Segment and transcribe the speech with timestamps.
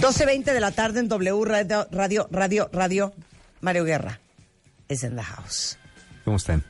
[0.00, 3.12] 12.20 de la tarde en W Radio, Radio, Radio, Radio.
[3.60, 4.20] Mario Guerra
[4.88, 5.76] es en the house.
[6.24, 6.62] ¿Cómo están?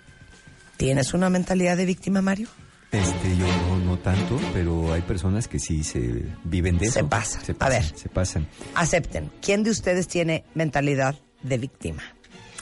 [0.78, 2.48] ¿Tienes una mentalidad de víctima, Mario?
[2.90, 6.94] Este, yo no, no tanto, pero hay personas que sí se viven de eso.
[7.00, 7.44] Se pasan.
[7.44, 7.98] Se A pasan, ver.
[7.98, 8.48] Se pasan.
[8.74, 9.30] Acepten.
[9.42, 12.02] ¿Quién de ustedes tiene mentalidad de víctima?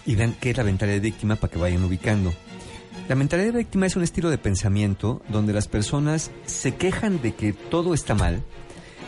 [0.05, 2.35] Y vean qué es la mentalidad de víctima para que vayan ubicando.
[3.09, 7.37] La mentalidad de víctima es un estilo de pensamiento donde las personas se quejan de
[7.37, 8.43] que todo está mal,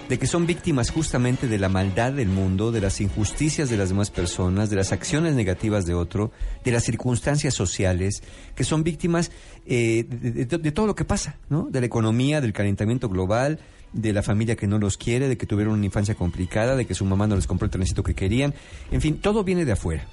[0.08, 3.90] de que son víctimas justamente de la maldad del mundo, de las injusticias de las
[3.90, 6.32] demás personas, de las acciones negativas de otro,
[6.64, 8.22] de las circunstancias sociales,
[8.54, 9.30] que son víctimas
[9.66, 11.68] eh, de, todo lo que pasa, ¿no?
[11.70, 13.58] De la economía, del calentamiento global,
[13.92, 16.94] de la familia que no los quiere, de que tuvieron una infancia complicada, de que
[16.94, 18.54] su mamá no les compró el trencito que querían,
[18.90, 20.06] en fin, todo viene de afuera.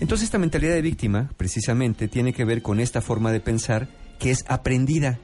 [0.00, 4.30] Entonces esta mentalidad de víctima, precisamente, tiene que ver con esta forma de pensar que
[4.30, 5.18] es aprendida,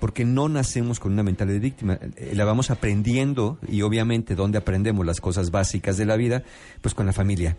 [0.00, 4.58] porque no nacemos con una mentalidad de víctima, eh, la vamos aprendiendo y obviamente donde
[4.58, 6.42] aprendemos las cosas básicas de la vida,
[6.80, 7.56] pues con la familia.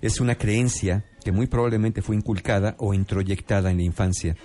[0.00, 4.36] Es una creencia que muy probablemente fue inculcada o introyectada en la infancia.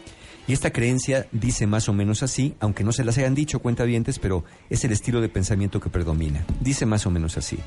[0.47, 4.19] Y esta creencia dice más o menos así, aunque no se las hayan dicho cuentavientes,
[4.19, 6.45] pero es el estilo de pensamiento que predomina.
[6.59, 7.57] Dice más o menos así.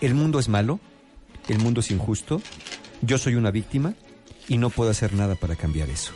[0.00, 0.78] El mundo es malo,
[1.48, 2.40] el mundo es injusto,
[3.02, 3.94] yo soy una víctima
[4.48, 6.12] y no puedo hacer nada para cambiar eso.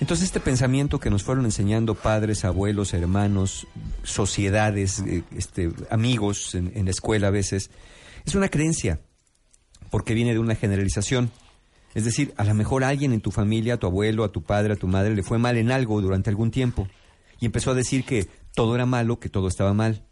[0.00, 3.66] Entonces este pensamiento que nos fueron enseñando padres, abuelos, hermanos,
[4.02, 7.70] sociedades, eh, este, amigos en, en la escuela a veces,
[8.24, 9.00] es una creencia
[9.90, 11.30] porque viene de una generalización.
[11.94, 14.42] Es decir, a lo mejor a alguien en tu familia, a tu abuelo, a tu
[14.42, 16.88] padre, a tu madre, le fue mal en algo durante algún tiempo
[17.40, 20.04] y empezó a decir que todo era malo, que todo estaba mal.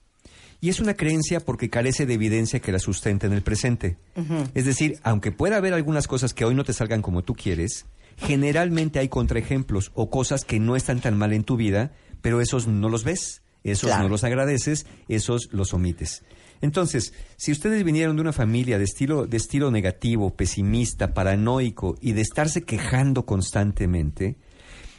[0.60, 3.98] Y es una creencia porque carece de evidencia que la sustente en el presente.
[4.54, 7.84] Es decir, aunque pueda haber algunas cosas que hoy no te salgan como tú quieres,
[8.16, 12.66] generalmente hay contraejemplos o cosas que no están tan mal en tu vida, pero esos
[12.66, 14.04] no los ves, esos Claro.
[14.04, 16.22] no los agradeces, esos los omites.
[16.60, 22.12] Entonces, si ustedes vinieron de una familia de estilo, de estilo negativo, pesimista, paranoico y
[22.12, 24.36] de estarse quejando constantemente,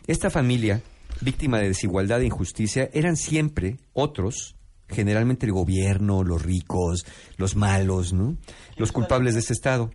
[0.05, 0.81] esta familia,
[1.21, 4.55] víctima de desigualdad e injusticia, eran siempre otros,
[4.87, 7.05] generalmente el gobierno, los ricos,
[7.37, 8.37] los malos, ¿no?
[8.77, 9.91] Los culpables de ese estado.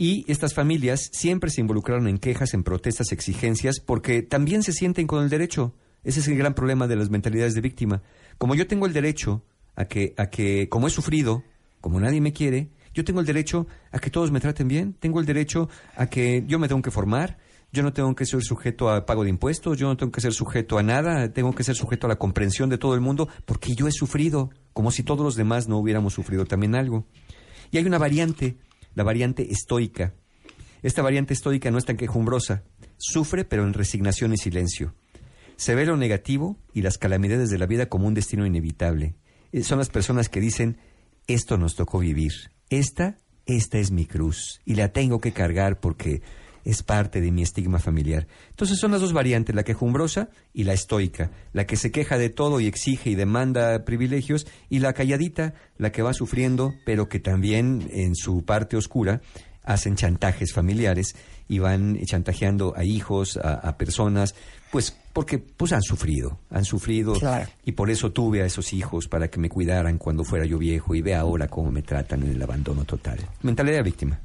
[0.00, 5.08] Y estas familias siempre se involucraron en quejas, en protestas, exigencias, porque también se sienten
[5.08, 5.74] con el derecho.
[6.04, 8.00] Ese es el gran problema de las mentalidades de víctima.
[8.38, 9.42] Como yo tengo el derecho
[9.74, 11.42] a que, a que, como he sufrido,
[11.80, 15.18] como nadie me quiere, yo tengo el derecho a que todos me traten bien, tengo
[15.18, 17.36] el derecho a que yo me tengo que formar,
[17.72, 20.32] yo no tengo que ser sujeto a pago de impuestos, yo no tengo que ser
[20.32, 23.74] sujeto a nada, tengo que ser sujeto a la comprensión de todo el mundo, porque
[23.74, 27.04] yo he sufrido, como si todos los demás no hubiéramos sufrido también algo.
[27.72, 28.58] Y hay una variante,
[28.94, 30.14] la variante estoica.
[30.82, 32.62] Esta variante estoica no es tan quejumbrosa,
[32.96, 34.94] sufre pero en resignación y silencio.
[35.56, 39.16] Se ve lo negativo y las calamidades de la vida como un destino inevitable.
[39.52, 40.78] Eh, Son las personas que dicen,
[41.26, 42.32] esto nos tocó vivir,
[42.70, 46.22] esta, esta es mi cruz y la tengo que cargar porque
[46.64, 48.26] es parte de mi estigma familiar.
[48.50, 52.28] Entonces son las dos variantes, la quejumbrosa y la estoica, la que se queja de
[52.30, 57.20] todo y exige y demanda privilegios, y la calladita, la que va sufriendo, pero que
[57.20, 59.20] también en su parte oscura
[59.64, 61.14] hacen chantajes familiares
[61.46, 64.34] y van chantajeando a hijos, a, a personas,
[64.70, 67.48] pues porque pues han sufrido, han sufrido Claro.
[67.64, 70.94] y por eso tuve a esos hijos para que me cuidaran cuando fuera yo viejo
[70.94, 73.18] y ve ahora cómo me tratan en el abandono total.
[73.42, 74.20] Mentalidad de víctima.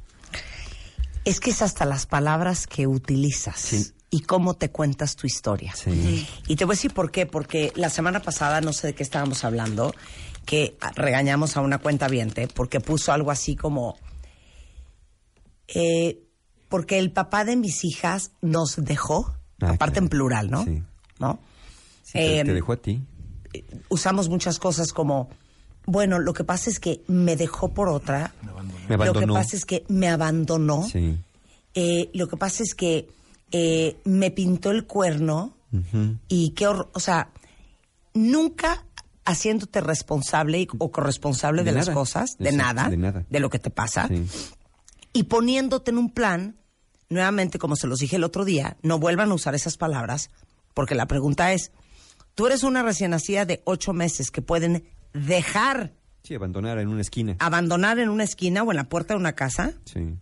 [1.24, 3.92] Es que es hasta las palabras que utilizas Sí.
[4.10, 5.74] y cómo te cuentas tu historia.
[5.74, 6.26] Sí.
[6.46, 9.02] Y te voy a decir por qué, porque la semana pasada, no sé de qué
[9.02, 9.94] estábamos hablando,
[10.44, 12.08] que regañamos a una cuenta
[12.54, 13.96] porque puso algo así como,
[15.68, 16.20] eh,
[16.68, 19.98] porque el papá de mis hijas nos dejó, Ah, aparte claro.
[20.04, 20.64] en plural, ¿no?
[20.64, 20.82] Sí.
[21.18, 21.38] ¿No?
[22.02, 23.00] Sí, te, Em, te dejó a ti.
[23.88, 25.30] usamos muchas cosas como,
[25.86, 28.34] bueno, lo que pasa es que me dejó por otra,
[28.88, 29.34] Me lo que abandonó.
[29.34, 31.18] pasa es que me abandonó, Sí.
[31.74, 33.08] eh, lo que pasa es que
[33.52, 35.54] eh, me pintó el cuerno
[36.28, 37.30] y qué horror, o sea,
[38.14, 38.84] nunca
[39.24, 43.24] haciéndote responsable y- o corresponsable de, De las cosas, de nada, de nada.
[43.28, 44.26] de lo que te pasa, Sí.
[45.12, 46.56] y poniéndote en un plan,
[47.08, 50.30] nuevamente, como se los dije el otro día, no vuelvan a usar esas palabras,
[50.74, 51.70] porque la pregunta es,
[52.34, 55.92] tú eres una recién nacida de ocho meses que pueden dejar,
[56.24, 57.36] Sí, abandonar en una esquina.
[57.38, 60.16] abandonar en una esquina o en la puerta de una casa, Sí.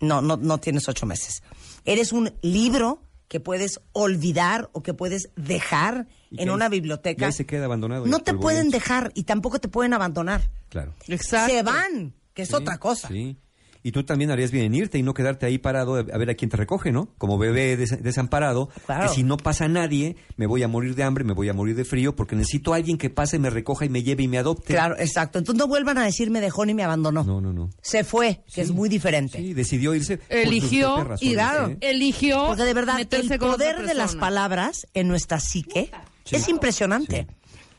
[0.00, 1.42] no, no, no tienes ocho meses.
[1.86, 7.26] Eres un libro que puedes olvidar o que puedes dejar en ahí- una y biblioteca.
[7.26, 8.04] ahí se queda abandonado.
[8.06, 10.42] No te pueden dejar y tampoco te pueden abandonar.
[10.68, 10.92] Claro.
[11.08, 11.54] Exacto.
[11.54, 13.08] Se van, que es Sí, otra cosa.
[13.08, 13.38] Sí.
[13.82, 16.34] Y tú también harías bien en irte y no quedarte ahí parado a ver a
[16.34, 17.08] quién te recoge, ¿no?
[17.16, 19.08] Como bebé des- desamparado, Claro.
[19.08, 21.74] que si no pasa nadie, me voy a morir de hambre, me voy a morir
[21.76, 24.36] de frío, porque necesito a alguien que pase, me recoja y me lleve y me
[24.38, 24.74] adopte.
[24.74, 25.38] Claro, exacto.
[25.38, 27.24] Entonces no vuelvan a decir me dejó ni me abandonó.
[27.24, 27.70] No, no, no.
[27.80, 29.38] Se fue, que es muy diferente.
[29.38, 30.20] Sí, decidió irse.
[30.28, 31.78] Eligió razones, y claro, ¿eh?
[31.80, 35.90] eligió Porque de verdad, el poder de las palabras en nuestra psique
[36.30, 37.26] es impresionante.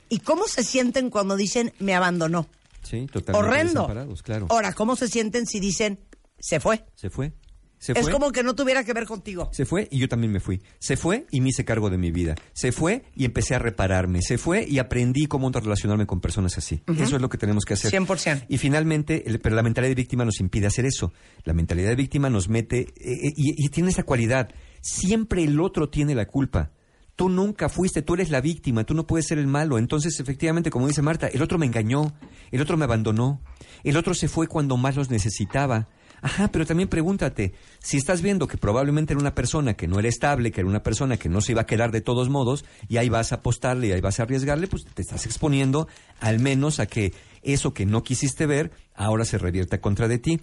[0.10, 2.48] ¿Y cómo se sienten cuando dicen me abandonó?
[2.84, 4.16] Sí, totalmente Horrendo.
[4.24, 4.48] claro.
[4.50, 6.00] Ahora, ¿cómo se sienten si dicen
[6.40, 6.86] se fue?
[6.96, 7.34] Se fue.
[7.78, 8.12] Se Es fue.
[8.12, 9.50] como que no tuviera que ver contigo.
[9.54, 10.62] Se fue y yo también me fui.
[10.78, 12.36] Se fue y me hice cargo de mi vida.
[12.54, 14.22] Se fue y empecé a repararme.
[14.22, 16.84] Se fue y aprendí cómo relacionarme con personas así.
[16.96, 17.90] Eso es lo que tenemos que hacer.
[17.92, 18.46] 100%.
[18.50, 21.12] Y finalmente, el- pero la mentalidad de víctima nos impide hacer eso.
[21.44, 24.50] La mentalidad de víctima nos mete eh, eh, y, y tiene esa cualidad.
[24.82, 26.72] Siempre el otro tiene la culpa.
[27.22, 29.78] Tú nunca fuiste, tú eres la víctima, tú no puedes ser el malo.
[29.78, 32.16] Entonces, efectivamente, como dice Marta, el otro me engañó,
[32.50, 33.44] el otro me abandonó,
[33.84, 35.88] el otro se fue cuando más los necesitaba.
[36.24, 40.10] Ajá, pero también pregúntate, si estás viendo que probablemente era una persona que no era
[40.10, 42.98] estable, que era una persona que no se iba a quedar de todos modos, y
[42.98, 45.88] ahí vas a apostarle y ahí vas a arriesgarle, pues te estás exponiendo
[46.22, 47.14] al menos a que
[47.44, 50.42] eso que no quisiste ver ahora se revierta contra de ti.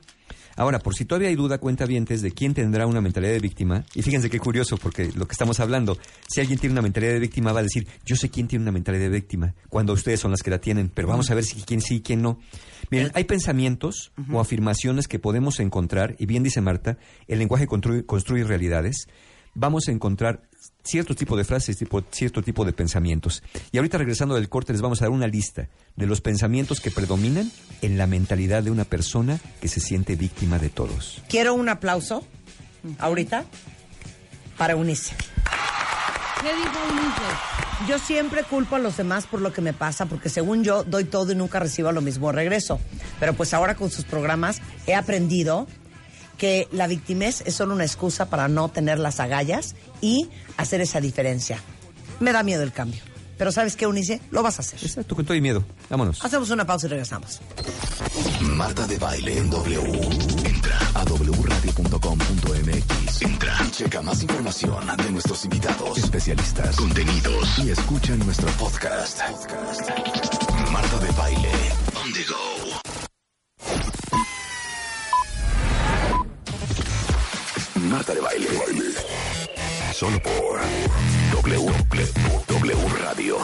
[0.56, 3.84] Ahora, por si todavía hay duda, cuenta vientes de quién tendrá una mentalidad de víctima,
[3.94, 5.96] y fíjense qué curioso, porque lo que estamos hablando,
[6.28, 8.72] si alguien tiene una mentalidad de víctima, va a decir, yo sé quién tiene una
[8.72, 11.62] mentalidad de víctima, cuando ustedes son las que la tienen, pero vamos a ver si
[11.62, 12.40] quién sí y quién no.
[12.90, 16.98] Miren, hay pensamientos o afirmaciones que podemos encontrar, y bien dice Marta,
[17.28, 19.06] el lenguaje construye, construye realidades,
[19.58, 20.40] vamos a encontrar
[20.84, 23.42] cierto tipo de frases, tipo, cierto tipo de pensamientos.
[23.72, 26.90] Y ahorita regresando del corte les vamos a dar una lista de los pensamientos que
[26.90, 27.50] predominan
[27.82, 31.22] en la mentalidad de una persona que se siente víctima de todos.
[31.28, 32.24] Quiero un aplauso
[32.98, 33.44] ahorita
[34.56, 35.14] para Unice.
[36.40, 37.58] ¿Qué dijo Ulises?
[37.88, 41.04] Yo siempre culpo a los demás por lo que me pasa, porque según yo doy
[41.04, 42.80] todo y nunca recibo lo mismo regreso.
[43.20, 45.66] Pero pues ahora con sus programas he aprendido
[46.38, 51.00] que la victimez es solo una excusa para no tener las agallas y hacer esa
[51.00, 51.58] diferencia.
[52.20, 53.02] Me da miedo el cambio.
[53.36, 54.20] Pero ¿sabes qué, Unice?
[54.30, 54.80] Lo vas a hacer.
[54.82, 55.62] Exacto, con todo y miedo.
[55.88, 56.24] Vámonos.
[56.24, 57.40] Hacemos una pausa y regresamos.
[58.40, 59.80] Marta de Baile en W.
[60.44, 63.22] Entra a wradio.com.mx.
[63.22, 69.20] Entra y checa más información de nuestros invitados, especialistas, contenidos y escucha nuestro podcast.
[69.22, 69.90] Podcast.
[70.72, 71.52] Marta de Baile
[71.94, 72.57] on the go.
[79.92, 80.60] Solo por
[81.42, 81.70] W,
[83.02, 83.36] Radio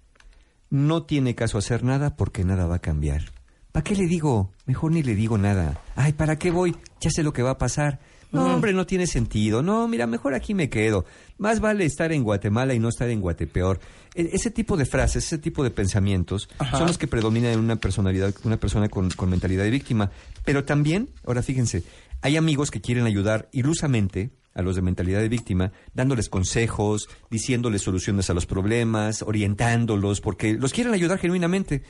[0.71, 3.33] No tiene caso hacer nada porque nada va a cambiar.
[3.73, 4.53] ¿Para qué le digo?
[4.67, 5.81] Mejor ni le digo nada.
[5.97, 6.77] Ay, ¿para qué voy?
[7.01, 8.01] Ya sé lo que va a pasar.
[8.33, 9.63] No, hombre, no tiene sentido.
[9.63, 11.05] No, mira, mejor aquí me quedo.
[11.39, 13.79] Más vale estar en Guatemala y no estar en Guatepeor.
[14.15, 17.77] E- ese tipo de frases, ese tipo de pensamientos son los que predominan en una
[17.77, 20.11] personalidad, una persona con, con mentalidad de víctima.
[20.45, 21.83] Pero también, ahora fíjense,
[22.23, 27.83] hay amigos que quieren ayudar ilusamente a los de mentalidad de víctima, dándoles consejos, diciéndoles
[27.83, 31.83] soluciones a los problemas, orientándolos, porque los quieren ayudar genuinamente.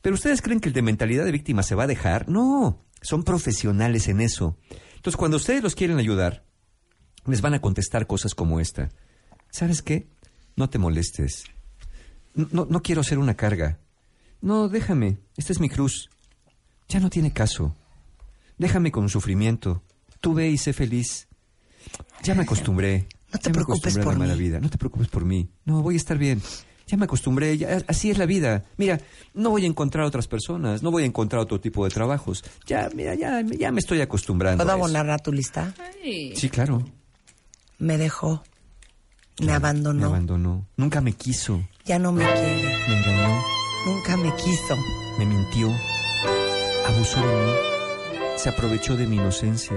[0.00, 2.28] Pero ustedes creen que el de mentalidad de víctima se va a dejar?
[2.28, 4.56] No, son profesionales en eso.
[5.04, 6.42] Entonces, cuando ustedes los quieren ayudar,
[7.26, 8.88] les van a contestar cosas como esta.
[9.50, 10.06] ¿Sabes qué?
[10.56, 11.44] No te molestes.
[12.34, 13.78] No, no, no quiero ser una carga.
[14.40, 15.18] No, déjame.
[15.36, 16.08] Esta es mi cruz.
[16.88, 17.76] Ya no tiene caso.
[18.56, 19.82] Déjame con sufrimiento.
[20.22, 21.28] Tú ve y sé feliz.
[22.22, 23.06] Ya me acostumbré.
[23.30, 24.38] No te Ya me preocupes a la por mala mí.
[24.40, 24.58] vida.
[24.58, 25.50] No te preocupes por mí.
[25.66, 26.40] No, voy a estar bien.
[26.86, 28.64] Ya me acostumbré, ya, así es la vida.
[28.76, 29.00] Mira,
[29.32, 32.44] no voy a encontrar otras personas, no voy a encontrar otro tipo de trabajos.
[32.66, 34.62] Ya, mira, ya, ya me estoy acostumbrando.
[34.62, 35.72] ¿Puedo a abonar a tu lista?
[36.02, 36.34] Ay.
[36.36, 36.84] Sí, claro.
[37.78, 38.42] Me dejó.
[39.40, 40.00] Me Claro, abandonó.
[40.00, 40.66] Me abandonó.
[40.76, 41.60] Nunca me quiso.
[41.84, 42.78] Ya no me quiere.
[42.88, 43.42] Me engañó.
[43.86, 44.76] Nunca me quiso.
[45.18, 45.68] Me mintió.
[46.86, 47.52] Abusó de mí.
[48.36, 49.76] Se aprovechó de mi inocencia.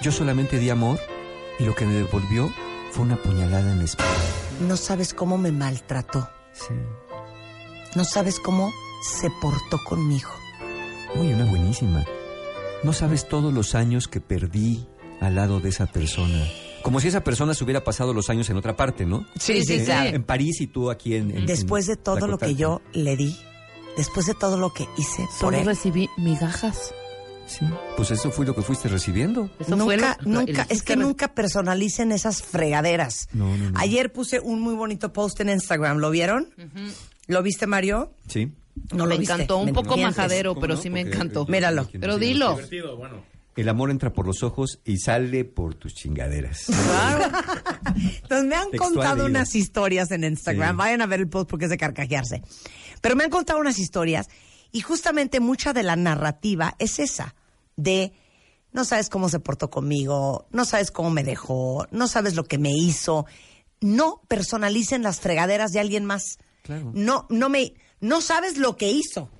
[0.00, 0.98] Yo solamente di amor
[1.58, 2.50] y lo que me devolvió
[2.92, 4.23] fue una puñalada en la espalda.
[4.60, 6.28] No sabes cómo me maltrató.
[6.52, 6.74] Sí.
[7.96, 10.30] No sabes cómo se portó conmigo.
[11.16, 12.04] Uy, una buenísima.
[12.82, 14.86] No sabes todos los años que perdí
[15.20, 16.44] al lado de esa persona.
[16.82, 19.26] Como si esa persona se hubiera pasado los años en otra parte, ¿no?
[19.38, 19.90] Sí, sí, sí.
[19.92, 21.30] En París y tú aquí en...
[21.30, 23.36] en- Después de todo lo que yo le di,
[23.96, 26.92] después de todo lo que hice por Solo él, recibí migajas.
[27.46, 27.64] Sí,
[27.96, 29.50] pues eso fue lo que fuiste recibiendo.
[29.58, 33.28] Eso fue nunca, lo- nunca, es que nunca personalicen esas fregaderas.
[33.32, 33.78] No, no, no.
[33.78, 36.48] Ayer puse un muy bonito post en Instagram, ¿lo vieron?
[37.26, 38.12] ¿Lo viste, Mario?
[38.28, 38.52] Sí.
[38.92, 39.34] No me lo viste.
[39.34, 40.80] encantó, un me poco majadero, ¿Cómo pero no?
[40.80, 41.46] sí me encantó.
[41.46, 41.88] Míralo.
[41.92, 42.58] Pero dilo.
[43.56, 46.64] El amor entra por los ojos y sale por tus chingaderas.
[46.66, 47.24] Claro.
[47.94, 49.26] Entonces me han Textual contado leído.
[49.28, 50.70] unas historias en Instagram.
[50.74, 50.76] Sí.
[50.76, 52.42] Vayan a ver el post porque es de carcajearse.
[53.00, 54.28] Pero me han contado unas historias
[54.74, 57.36] y justamente mucha de la narrativa es esa,
[57.76, 58.12] de
[58.72, 62.58] no sabes cómo se portó conmigo, no sabes cómo me dejó, no sabes lo que
[62.58, 63.24] me hizo.
[63.80, 66.38] No personalicen las fregaderas de alguien más.
[66.64, 66.90] Claro.
[66.92, 69.30] No, no me, no sabes lo que hizo.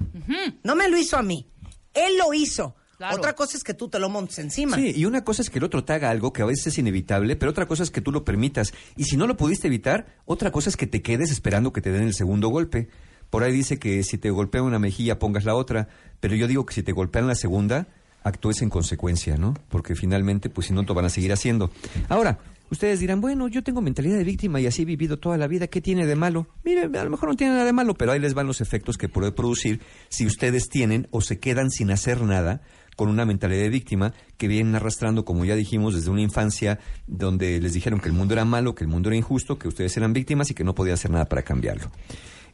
[0.62, 1.48] No me lo hizo a mí.
[1.94, 2.76] Él lo hizo.
[2.96, 3.16] Claro.
[3.16, 4.76] Otra cosa es que tú te lo montes encima.
[4.76, 6.78] Sí, y una cosa es que el otro te haga algo que a veces es
[6.78, 8.72] inevitable, pero otra cosa es que tú lo permitas.
[8.96, 11.90] Y si no lo pudiste evitar, otra cosa es que te quedes esperando que te
[11.90, 12.88] den el segundo golpe.
[13.34, 15.88] Por ahí dice que si te golpea una mejilla, pongas la otra,
[16.20, 17.88] pero yo digo que si te golpean la segunda,
[18.22, 19.54] actúes en consecuencia, ¿no?
[19.70, 21.72] Porque finalmente, pues si no, te van a seguir haciendo.
[22.08, 22.38] Ahora,
[22.70, 25.66] ustedes dirán, bueno, yo tengo mentalidad de víctima y así he vivido toda la vida,
[25.66, 26.46] ¿qué tiene de malo?
[26.62, 28.96] Mire, a lo mejor no tiene nada de malo, pero ahí les van los efectos
[28.96, 32.62] que puede producir si ustedes tienen o se quedan sin hacer nada
[32.94, 37.60] con una mentalidad de víctima que vienen arrastrando, como ya dijimos, desde una infancia donde
[37.60, 40.12] les dijeron que el mundo era malo, que el mundo era injusto, que ustedes eran
[40.12, 41.90] víctimas y que no podían hacer nada para cambiarlo.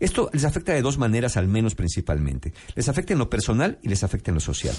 [0.00, 2.54] Esto les afecta de dos maneras, al menos principalmente.
[2.74, 4.74] Les afecta en lo personal y les afecta en lo social.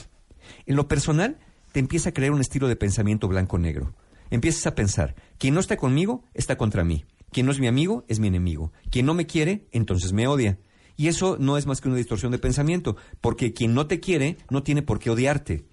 [0.65, 1.37] En lo personal,
[1.71, 3.93] te empieza a crear un estilo de pensamiento blanco-negro.
[4.31, 7.05] Empiezas a pensar, quien no está conmigo, está contra mí.
[7.31, 8.73] Quien no es mi amigo, es mi enemigo.
[8.89, 10.57] Quien no me quiere, entonces me odia.
[10.97, 14.37] Y eso no es más que una distorsión de pensamiento, porque quien no te quiere,
[14.49, 15.65] no tiene por qué odiarte.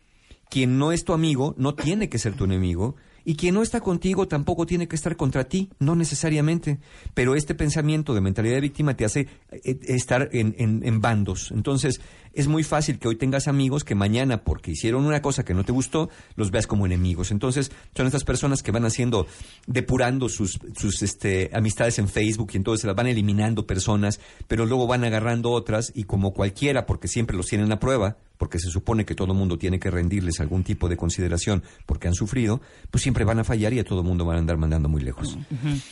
[0.50, 2.97] Quien no es tu amigo, no tiene que ser tu enemigo.
[3.28, 6.78] Y quien no está contigo tampoco tiene que estar contra ti, no necesariamente.
[7.12, 11.50] Pero este pensamiento de mentalidad de víctima te hace eh, estar en, en- en bandos.
[11.50, 12.00] Entonces,
[12.32, 15.64] es muy fácil que hoy tengas amigos que mañana, porque hicieron una cosa que no
[15.64, 17.30] te gustó, los veas como enemigos.
[17.30, 19.26] Entonces, son estas personas que van haciendo,
[19.66, 24.66] depurando sus, sus este, amistades en Facebook y entonces se las van eliminando personas, pero
[24.66, 28.70] luego van agarrando otras y como cualquiera, porque siempre los tienen a prueba, porque se
[28.70, 33.02] supone que todo mundo tiene que rendirles algún tipo de consideración porque han sufrido, pues
[33.02, 35.37] siempre van a fallar y a todo mundo van a andar mandando muy lejos.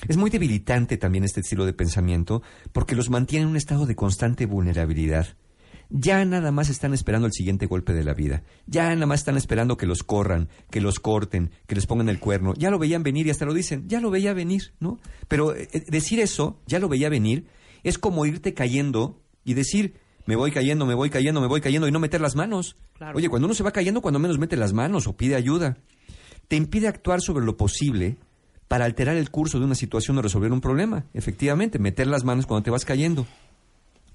[0.08, 3.96] Es muy debilitante también este estilo de pensamiento porque los mantiene en un estado de
[3.96, 5.36] constante vulnerabilidad.
[5.88, 8.42] Ya nada más están esperando el siguiente golpe de la vida.
[8.66, 12.18] Ya nada más están esperando que los corran, que los corten, que les pongan el
[12.18, 12.54] cuerno.
[12.54, 14.98] Ya lo veían venir y hasta lo dicen, ya lo veía venir, ¿no?
[15.28, 17.46] Pero eh, decir eso, ya lo veía venir,
[17.84, 19.94] es como irte cayendo y decir,
[20.26, 22.76] me voy cayendo, me voy cayendo, me voy cayendo y no meter las manos.
[22.94, 23.16] Claro.
[23.16, 25.78] Oye, cuando uno se va cayendo, cuando menos mete las manos o pide ayuda.
[26.48, 28.18] Te impide actuar sobre lo posible
[28.68, 31.04] para alterar el curso de una situación o resolver un problema.
[31.14, 33.26] Efectivamente, meter las manos cuando te vas cayendo.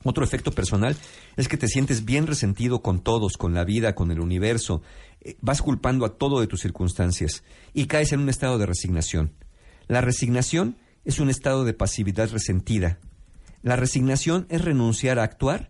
[0.04, 0.96] Otro efecto personal
[1.38, 4.82] es que te sientes bien resentido con todos, con la vida, con el universo.
[5.22, 7.44] Eh, Vas culpando a todo de tus circunstancias
[7.74, 9.34] y caes en un estado de resignación.
[9.88, 13.00] La resignación es un estado de pasividad resentida.
[13.62, 15.70] La resignación es renunciar a actuar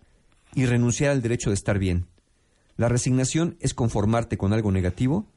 [0.56, 2.08] y renunciar al derecho de estar bien.
[2.78, 5.28] La resignación es conformarte con algo negativo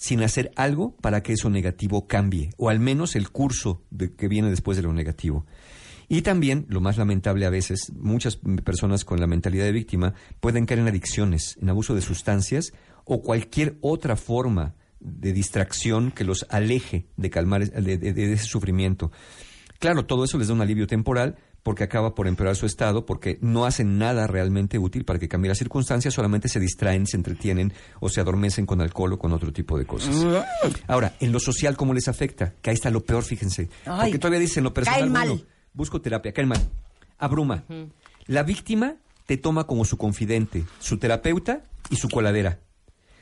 [0.00, 4.28] sin hacer algo para que eso negativo cambie, o al menos el curso de, que
[4.28, 5.44] viene después de lo negativo.
[6.12, 10.66] Y también, lo más lamentable a veces, muchas personas con la mentalidad de víctima pueden
[10.66, 12.72] caer en adicciones, en abuso de sustancias
[13.04, 18.44] o cualquier otra forma de distracción que los aleje de calmar de, de- de ese
[18.44, 19.12] sufrimiento.
[19.78, 23.38] Claro, todo eso les da un alivio temporal porque acaba por empeorar su estado, porque
[23.40, 27.72] no hacen nada realmente útil para que cambie las circunstancias, solamente se distraen, se entretienen
[28.00, 30.16] o se adormecen con alcohol o con otro tipo de cosas.
[30.88, 32.52] Ahora, en lo social, ¿cómo les afecta?
[32.60, 33.68] Que ahí está lo peor, fíjense.
[33.86, 35.00] Ay, porque todavía dicen lo personal.
[35.00, 35.28] caen mal.
[35.28, 36.60] bueno, busco terapia, caen mal.
[37.18, 37.64] Abruma.
[38.26, 38.96] La víctima
[39.26, 42.60] te toma como su confidente, su terapeuta y su coladera.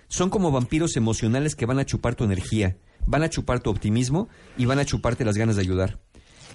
[0.09, 2.77] Son como vampiros emocionales que van a chupar tu energía,
[3.07, 6.01] van a chupar tu optimismo y van a chuparte las ganas de ayudar.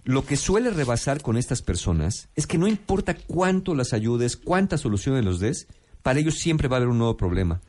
[0.05, 4.81] Lo que suele rebasar con estas personas es que no importa cuánto las ayudes, cuántas
[4.81, 5.67] soluciones los des,
[6.01, 7.61] para ellos siempre va a haber un nuevo problema.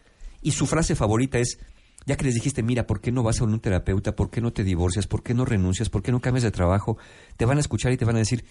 [0.43, 1.59] Y su frase favorita es,
[2.07, 4.15] ya que les dijiste, mira, ¿por qué no vas a un terapeuta?
[4.15, 5.07] ¿Por qué no te divorcias?
[5.07, 5.89] ¿Por qué no renuncias?
[5.89, 6.99] ¿Por qué no cambias de trabajo?
[7.37, 8.45] Te van a escuchar y te van a decir,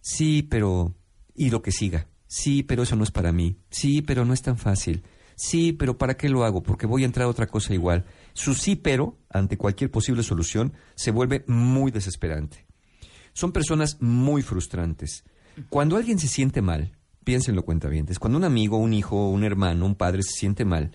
[0.00, 0.94] sí, pero...
[1.34, 2.08] Y lo que siga.
[2.26, 3.58] Sí, pero eso no es para mí.
[3.70, 5.04] Sí, pero no es tan fácil.
[5.36, 6.62] Sí, pero ¿para qué lo hago?
[6.62, 8.06] Porque voy a entrar a otra cosa igual.
[8.32, 12.66] Su sí, pero, ante cualquier posible solución, se vuelve muy desesperante.
[13.34, 15.24] Son personas muy frustrantes.
[15.68, 19.94] Cuando alguien se siente mal, piénsenlo cuentavientes, cuando un amigo, un hijo, un hermano, un
[19.94, 20.92] padre se siente mal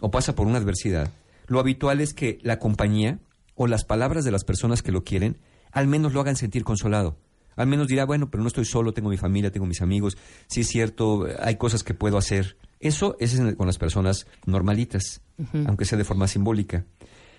[0.00, 1.10] o pasa por una adversidad,
[1.50, 3.18] lo habitual es que la compañía
[3.56, 5.40] o las palabras de las personas que lo quieren
[5.72, 7.18] al menos lo hagan sentir consolado.
[7.56, 10.16] Al menos dirá, bueno, pero no estoy solo, tengo mi familia, tengo mis amigos,
[10.46, 12.56] sí es cierto, hay cosas que puedo hacer.
[12.78, 15.22] Eso es con las personas normalitas,
[15.66, 16.86] aunque sea de forma simbólica.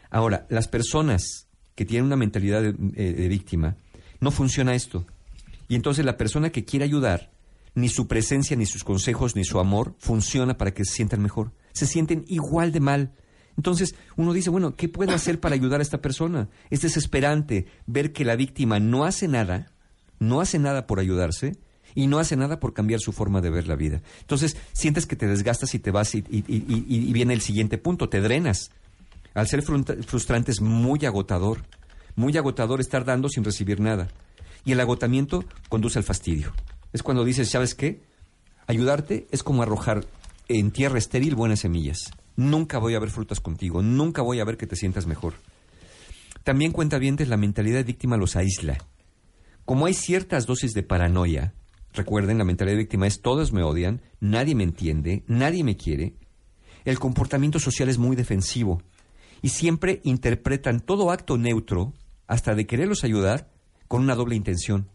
[0.10, 3.78] Ahora, las personas que tienen una mentalidad de, eh, de víctima,
[4.20, 5.06] no funciona esto.
[5.70, 7.32] Y entonces la persona que quiere ayudar,
[7.76, 11.54] ni su presencia, ni sus consejos, ni su amor funciona para que se sientan mejor.
[11.72, 13.14] Se sienten igual de mal.
[13.62, 16.50] Entonces uno dice, bueno, ¿qué puedo hacer para ayudar a esta persona?
[16.72, 19.72] Es desesperante ver que la víctima no hace nada,
[20.18, 21.60] no hace nada por ayudarse
[21.94, 24.02] y no hace nada por cambiar su forma de ver la vida.
[24.22, 26.24] Entonces sientes que te desgastas y te vas y,
[27.14, 28.72] viene el siguiente punto, te drenas.
[29.36, 31.60] Al ser frustrante es muy agotador,
[32.16, 34.08] muy agotador estar dando sin recibir nada.
[34.66, 36.52] Y el agotamiento conduce al fastidio.
[36.94, 38.02] Es cuando dices, ¿sabes qué?
[38.66, 40.04] Ayudarte es como arrojar
[40.48, 42.12] en tierra estéril buenas semillas.
[42.42, 45.36] Nunca voy a ver frutas contigo, nunca voy a ver que te sientas mejor.
[46.44, 48.80] También cuenta bien la mentalidad de víctima los aísla.
[49.64, 51.54] Como hay ciertas dosis de paranoia,
[51.94, 56.16] recuerden, la mentalidad de víctima es todos me odian, nadie me entiende, nadie me quiere,
[56.84, 58.82] el comportamiento social es muy defensivo
[59.44, 61.94] y siempre interpretan todo acto neutro,
[62.26, 63.52] hasta de quererlos ayudar,
[63.88, 64.90] con una doble intención.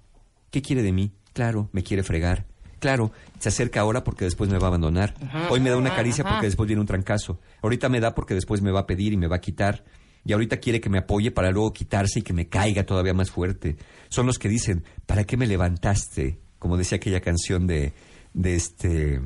[0.51, 1.13] ¿Qué quiere de mí?
[1.33, 2.45] Claro, me quiere fregar.
[2.79, 5.15] Claro, se acerca ahora porque después me va a abandonar.
[5.51, 7.41] Hoy me da una caricia porque después viene un trancazo.
[7.63, 9.85] Ahorita me da porque después me va a pedir y me va a quitar.
[10.25, 13.31] Y ahorita quiere que me apoye para luego quitarse y que me caiga todavía más
[13.31, 13.77] fuerte.
[14.09, 16.41] Son los que dicen, ¿para qué me levantaste?
[16.59, 17.93] Como decía aquella canción de,
[18.35, 19.21] de este...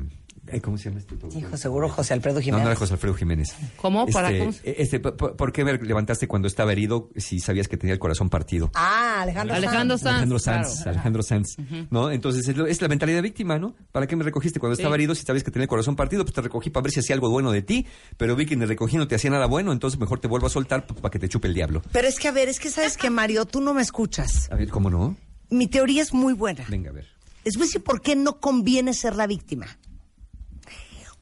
[0.63, 1.15] ¿Cómo se llama este?
[1.37, 2.63] Hijo, seguro José Alfredo No, Jiménez.
[2.65, 3.53] no era José Alfredo Jiménez.
[3.77, 4.07] ¿Cómo?
[4.07, 7.93] ¿Para Este, cómo este, ¿por- qué me levantaste cuando estaba herido si sabías que tenía
[7.93, 8.71] el corazón partido?
[8.73, 10.01] Ah, Alejandro, Alejandro Sanz.
[10.01, 10.17] Sanz.
[10.17, 10.89] Alejandro Sanz, claro.
[10.91, 11.55] Alejandro Sanz,
[11.91, 12.11] ¿no?
[12.11, 13.75] Entonces es, la mentalidad de víctima, ¿no?
[13.91, 16.23] ¿Para qué me recogiste cuando estaba herido si sabías que tenía el corazón partido?
[16.25, 17.85] Pues te recogí para ver si hacía algo bueno de ti,
[18.17, 20.49] pero vi que ni recogí no te hacía nada bueno, entonces mejor te vuelvo a
[20.49, 21.81] soltar para que te chupe el diablo.
[21.91, 24.49] Pero es que, a ver, es que sabes que, Mario, tú no me escuchas.
[24.51, 25.15] A ver, ¿cómo no?
[25.51, 26.65] Mi teoría es muy buena.
[26.67, 27.07] Venga, a ver.
[27.45, 29.67] Les voy a decir por qué no conviene ser la víctima.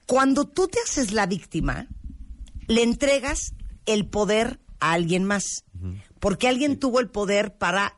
[0.09, 1.87] Cuando tú te haces la víctima,
[2.67, 3.53] le entregas
[3.85, 5.65] el poder a alguien más.
[6.19, 7.95] Porque alguien tuvo el poder para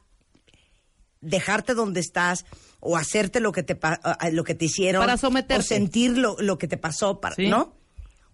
[1.21, 2.45] dejarte donde estás
[2.81, 5.01] o hacerte lo que te, pa- a- lo que te hicieron.
[5.01, 5.63] Para someterte.
[5.63, 7.47] O sentir lo, lo que te pasó, para, Sí.
[7.47, 7.77] ¿no?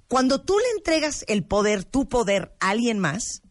[0.08, 3.42] Cuando tú le entregas el poder, tu poder, a alguien más,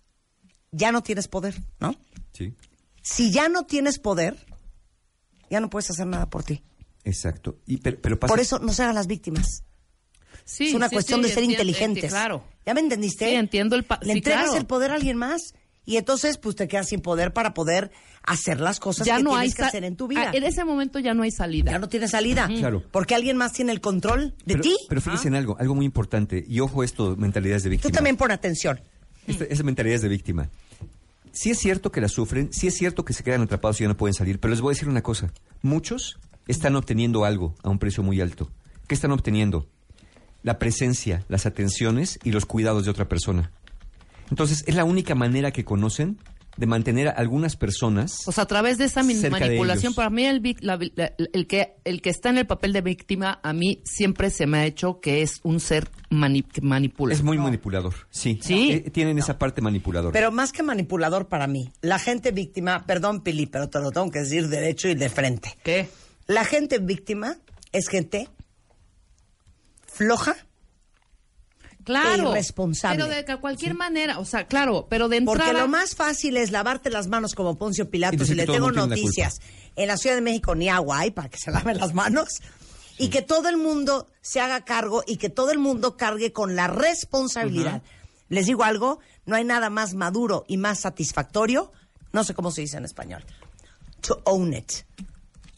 [0.72, 1.94] ya no tienes poder, ¿no?
[2.32, 2.54] Sí,
[3.02, 4.44] Si ya no tienes poder,
[5.50, 6.64] ya no puedes hacer nada por ti.
[7.04, 7.60] exacto.
[7.66, 8.32] Y, pero, pero pasa...
[8.32, 9.62] Por eso no se hagan las víctimas.
[10.46, 12.04] Sí, es una sí, cuestión sí, de ser entiendo, inteligentes.
[12.04, 12.44] enti- Claro.
[12.64, 13.28] ¿Ya me entendiste?
[13.28, 14.58] Sí, entiendo el pa- Le sí, entregas claro.
[14.58, 15.52] el poder a alguien más
[15.84, 17.90] y entonces pues te quedas sin poder para poder
[18.22, 20.30] hacer las cosas Ya que no tienes hay que hacer en tu vida.
[20.32, 21.72] Ah, en ese momento ya no hay salida.
[21.72, 22.46] Ya no tienes salida.
[22.48, 22.82] Claro.
[22.90, 24.76] Porque alguien más tiene el control de pero, ti.
[24.88, 26.44] Pero fíjense en algo, algo muy importante.
[26.48, 27.92] Y ojo esto, mentalidades de Tú víctima.
[27.92, 28.80] también pon atención.
[29.26, 30.48] Esta, esa mentalidad es de víctima.
[31.32, 33.88] Sí es cierto que la sufren, sí es cierto que se quedan atrapados y ya
[33.88, 35.32] no pueden salir, pero les voy a decir una cosa.
[35.60, 38.50] Muchos están obteniendo algo a un precio muy alto.
[38.86, 39.68] ¿Qué están obteniendo?
[40.46, 43.50] La presencia, las atenciones y los cuidados de otra persona.
[44.30, 46.18] Entonces, es la única manera que conocen
[46.56, 50.40] de mantener a algunas personas O sea, a través de esa manipulación, para mí el,
[50.40, 53.52] vic- la vi- la- el, que, el que está en el papel de víctima, a
[53.52, 57.12] mí siempre se me ha hecho que es un ser mani- que manipula.
[57.12, 57.92] es muy manipulador.
[58.10, 58.70] Sí, Sí.
[58.72, 60.12] Eh, tienen esa parte manipuladora.
[60.12, 64.10] Pero más que manipulador para mí, la gente víctima, perdón Pili, pero te lo tengo
[64.10, 65.50] que decir derecho y de frente.
[65.62, 65.88] ¿Qué?
[66.26, 67.36] La gente víctima
[67.72, 68.28] es gente
[69.96, 70.36] floja,
[71.84, 72.32] Claro.
[72.32, 73.04] irresponsable.
[73.04, 75.44] Pero de cualquier manera, o sea, claro, pero de entrada...
[75.44, 78.46] Porque lo más fácil es lavarte las manos como Poncio Y Pilatos decir y que
[78.46, 79.40] le tengo la noticias.
[79.76, 82.40] En la Ciudad de México ni agua hay para que se laven las manos.
[82.98, 86.56] Y que todo el mundo se haga cargo y que todo el mundo cargue con
[86.56, 87.82] la responsabilidad.
[88.28, 91.70] Les digo algo, no hay nada más maduro y más satisfactorio,
[92.12, 93.24] no sé cómo se dice en español,
[94.00, 94.72] to own it.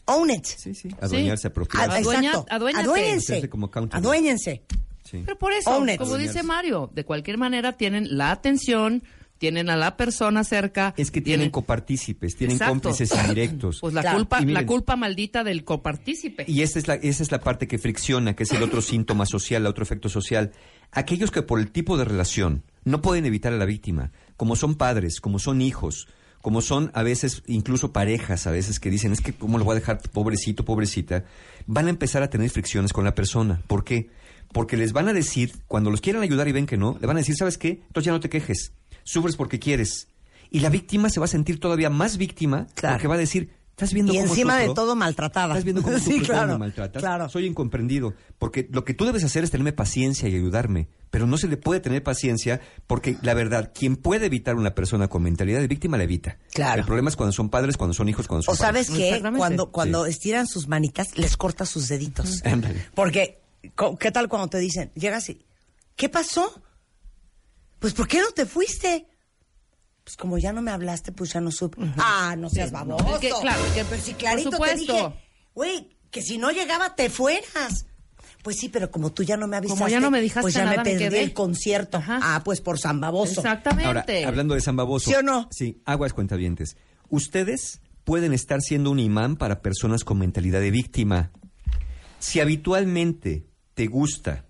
[0.09, 0.45] Own it.
[0.45, 0.89] Sí, sí.
[1.01, 1.99] Adueñarse, apropiarse.
[1.99, 2.45] Exacto.
[2.49, 3.49] Aduéñense.
[3.49, 4.05] Como accountable.
[4.05, 4.63] Aduéñense.
[5.03, 5.23] Sí.
[5.25, 5.97] Pero por eso, Own it.
[5.97, 6.43] como dice.
[6.43, 9.03] Mario, de cualquier manera tienen la atención,
[9.39, 10.93] tienen a la persona cerca.
[10.97, 12.73] Es que tienen copartícipes, tienen Exacto.
[12.89, 13.79] cómplices indirectos.
[13.79, 14.17] Pues la Claro.
[14.17, 16.45] culpa, miren- la culpa maldita del copartícipe.
[16.47, 19.25] Y esa es, la, esa es la parte que fricciona, que es el otro síntoma
[19.25, 20.51] social, el otro efecto social.
[20.91, 24.75] Aquellos que por el tipo de relación no pueden evitar a la víctima, como son
[24.75, 26.07] padres, como son hijos,
[26.41, 29.73] como son a veces incluso parejas, a veces que dicen, es que cómo lo voy
[29.73, 31.25] a dejar pobrecito, pobrecita,
[31.67, 33.61] van a empezar a tener fricciones con la persona.
[33.67, 34.09] ¿Por qué?
[34.51, 37.17] Porque les van a decir, cuando los quieran ayudar y ven que no, le van
[37.17, 37.81] a decir, ¿sabes qué?
[37.87, 38.71] Entonces ya no te quejes,
[39.03, 40.07] sufres porque quieres.
[40.49, 42.95] Y la víctima se va a sentir todavía más víctima Claro.
[42.95, 45.53] porque va a decir, ¿estás viendo Y cómo encima de todo maltratada.
[45.53, 47.01] Estás viendo cómo sí, sufro y cómo claro, me maltratas.
[47.01, 47.29] claro.
[47.29, 48.13] Soy incomprendido.
[48.37, 50.89] Porque lo que tú debes hacer es tenerme paciencia y ayudarme.
[51.09, 54.75] Pero no se le puede tener paciencia porque, la verdad, quien puede evitar a una
[54.75, 56.37] persona con mentalidad de víctima la evita.
[56.53, 56.81] Claro.
[56.81, 59.71] El problema es cuando son padres, cuando son hijos, cuando son O sabes qué, cuando,
[59.71, 60.11] cuando Sí.
[60.11, 62.43] estiran sus manitas, les corta sus deditos.
[62.93, 63.39] Porque,
[63.99, 65.41] ¿qué tal cuando te dicen, llegas y,
[65.95, 66.61] ¿qué pasó?
[67.79, 69.07] Pues, ¿por qué no te fuiste?
[70.09, 71.77] Pues como ya no me hablaste, pues ya no supe.
[71.99, 73.07] Ah, no seas baboso.
[73.13, 75.13] Es que, claro, es que, pero si por clarito te dije,
[75.53, 77.85] güey, que si no llegaba te fueras.
[78.41, 80.55] Pues sí, pero como tú ya no me avisaste, Como ya no me dijaste pues
[80.55, 81.21] ya nada, me me perdí quedé.
[81.21, 81.97] el concierto.
[81.99, 82.19] Ajá.
[82.23, 83.41] Ah, pues por San Baboso.
[83.41, 83.85] Exactamente.
[83.85, 85.11] Ahora, hablando de San Baboso.
[85.11, 85.47] ¿Sí o no?
[85.51, 86.75] Sí, aguas cuentavientes.
[87.09, 91.29] Ustedes pueden estar siendo un imán para personas con mentalidad de víctima.
[92.17, 93.45] Si habitualmente
[93.75, 94.47] te gusta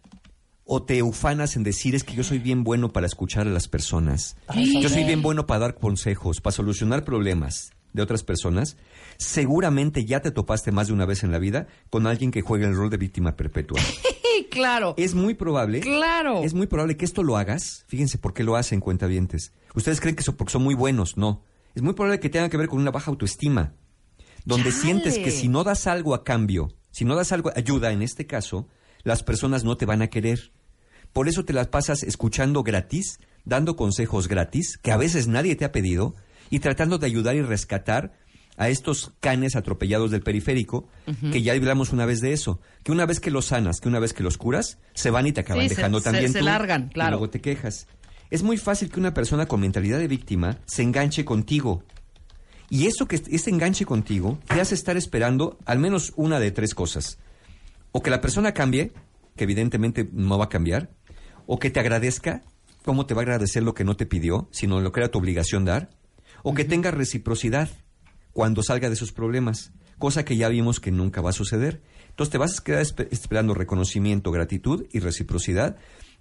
[0.71, 3.67] o te ufanas en decir es que yo soy bien bueno para escuchar a las
[3.67, 8.77] personas, yo soy bien bueno para dar consejos, para solucionar problemas de otras personas,
[9.17, 12.67] seguramente ya te topaste más de una vez en la vida con alguien que juega
[12.67, 13.81] el rol de víctima perpetua.
[14.49, 14.95] Claro.
[14.97, 15.81] Es muy probable.
[15.81, 16.41] Claro.
[16.43, 17.83] Es muy probable que esto lo hagas.
[17.87, 19.53] Fíjense por qué lo hacen, cuentavientes.
[19.75, 21.17] Ustedes creen que son porque son muy buenos.
[21.17, 21.43] No.
[21.75, 23.73] Es muy probable que tenga que ver con una baja autoestima.
[24.45, 24.81] Donde Chale.
[24.81, 28.25] sientes que si no das algo a cambio, si no das algo, ayuda en este
[28.25, 28.67] caso,
[29.03, 30.51] las personas no te van a querer.
[31.13, 35.65] Por eso te las pasas escuchando gratis, dando consejos gratis, que a veces nadie te
[35.65, 36.15] ha pedido,
[36.49, 38.13] y tratando de ayudar y rescatar
[38.57, 40.87] a estos canes atropellados del periférico,
[41.31, 43.99] que ya hablamos una vez de eso, que una vez que los sanas, que una
[43.99, 46.39] vez que los curas, se van y te acaban Sí, se- dejando se- también se
[46.39, 47.11] tú, largan, y claro.
[47.11, 47.87] luego te quejas.
[48.29, 51.83] Es muy fácil que una persona con mentalidad de víctima se enganche contigo.
[52.69, 56.75] Y eso que ese enganche contigo te hace estar esperando al menos una de tres
[56.75, 57.17] cosas.
[57.91, 58.91] O que la persona cambie,
[59.35, 60.89] que evidentemente no va a cambiar,
[61.51, 62.43] o que te agradezca,
[62.85, 65.17] cómo te va a agradecer lo que no te pidió, sino lo que era tu
[65.17, 65.89] obligación dar,
[66.43, 67.69] o que tenga reciprocidad
[68.33, 71.81] cuando salga de sus problemas, cosa que ya vimos que nunca va a suceder.
[72.09, 75.77] Entonces te vas a quedar espe- esperando reconocimiento, gratitud y reciprocidad,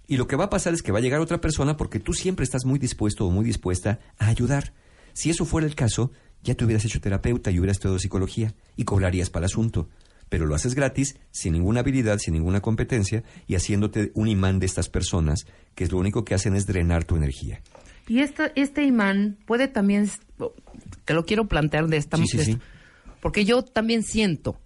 [0.07, 2.13] y lo que va a pasar es que va a llegar otra persona porque tú
[2.13, 4.73] siempre estás muy dispuesto o muy dispuesta a ayudar.
[5.13, 6.11] Si eso fuera el caso,
[6.41, 9.89] ya te hubieras hecho terapeuta y hubieras estudiado psicología y cobrarías para el asunto.
[10.29, 14.65] Pero lo haces gratis, sin ninguna habilidad, sin ninguna competencia y haciéndote un imán de
[14.67, 17.61] estas personas que es lo único que hacen es drenar tu energía.
[18.07, 20.09] Y esta, este imán puede también,
[21.05, 22.51] te lo quiero plantear de esta Sí, sí, de sí.
[22.51, 22.63] esta-
[23.21, 24.59] Porque yo también siento,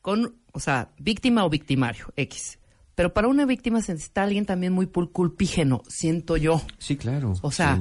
[0.00, 2.58] con, o sea, víctima o victimario, X.
[2.94, 6.62] Pero para una víctima se necesita alguien también muy pul- culpígeno, siento yo.
[6.78, 7.34] Sí, claro.
[7.42, 7.80] O sea.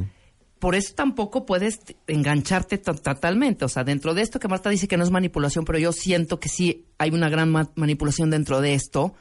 [0.60, 3.66] Por eso tampoco puedes engancharte to- totalmente.
[3.66, 6.40] O sea, dentro de esto que Marta dice que no es manipulación, pero yo siento
[6.40, 9.14] que sí hay una gran ma- manipulación dentro de esto.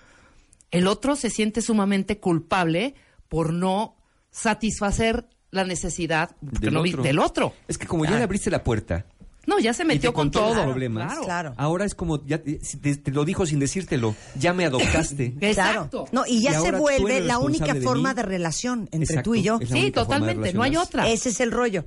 [0.71, 2.95] El otro se siente sumamente culpable
[3.29, 3.97] por no
[4.31, 7.03] satisfacer la necesidad Del no otro.
[7.03, 7.55] del otro.
[7.69, 8.19] Es que como ya Ah.
[8.19, 9.07] le abriste la puerta,
[9.49, 10.65] No, ya se y metió te con contó los todo.
[10.65, 11.25] problemas, Claro.
[11.25, 11.55] Claro.
[11.57, 15.35] ahora es como, ya te, te- lo dijo sin decírtelo, ya me adoptaste.
[15.41, 16.05] Exacto.
[16.05, 16.09] Claro.
[16.13, 18.15] No, y ya Y se vuelve la única de forma mí.
[18.17, 19.59] de relación entre Exacto, tú y yo.
[19.67, 21.09] Sí, totalmente, no hay otra.
[21.09, 21.87] Ese es el rollo.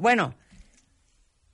[0.00, 0.34] Bueno,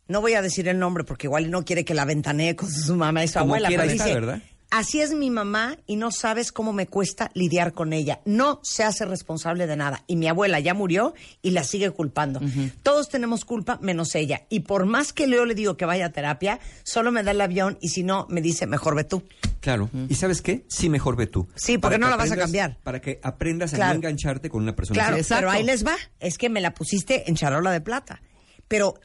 [0.09, 2.94] no voy a decir el nombre porque igual no quiere que la ventanee con su
[2.96, 3.68] mamá y su Como abuela.
[3.68, 4.42] pero está, dice, ¿verdad?
[4.70, 8.20] Así es mi mamá y no sabes cómo me cuesta lidiar con ella.
[8.24, 10.02] No se hace responsable de nada.
[10.09, 12.40] Y mi abuela ya murió y la sigue culpando.
[12.83, 14.42] Todos tenemos culpa menos ella.
[14.48, 17.40] Y por más que yo le digo que vaya a terapia, solo me da el
[17.40, 19.22] avión y si no, me dice, mejor ve tú.
[19.61, 19.88] Claro.
[20.09, 20.64] ¿Y sabes qué?
[20.68, 21.48] Sí, mejor ve tú.
[21.55, 22.79] Sí, porque Para no la vas a cambiar.
[22.83, 25.16] Para que aprendas a no engancharte con una persona Claro.
[25.16, 25.42] Exacto.
[25.42, 25.96] pero ahí les va.
[26.18, 28.20] Es que me la pusiste en charola de plata.
[28.68, 28.98] Pero